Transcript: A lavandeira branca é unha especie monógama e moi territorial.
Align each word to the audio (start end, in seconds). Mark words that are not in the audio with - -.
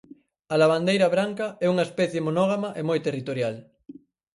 A 0.53 0.55
lavandeira 0.61 1.07
branca 1.15 1.47
é 1.65 1.67
unha 1.73 1.87
especie 1.89 2.25
monógama 2.27 2.69
e 2.79 2.81
moi 2.89 2.99
territorial. 3.07 3.55